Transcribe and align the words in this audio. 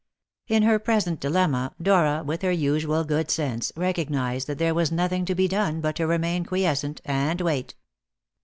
In 0.47 0.63
her 0.63 0.79
present 0.79 1.19
dilemma, 1.19 1.75
Dora, 1.79 2.23
with 2.25 2.41
her 2.41 2.51
usual 2.51 3.03
good 3.03 3.29
sense, 3.29 3.71
recognised 3.75 4.47
that 4.47 4.57
there 4.57 4.73
was 4.73 4.91
nothing 4.91 5.25
to 5.25 5.35
be 5.35 5.47
done 5.47 5.79
but 5.79 5.95
to 5.97 6.07
remain 6.07 6.43
quiescent, 6.43 7.01
and 7.05 7.39
wait. 7.39 7.75